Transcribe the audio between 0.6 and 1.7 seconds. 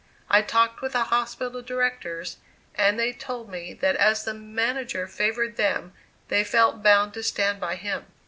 with the hospital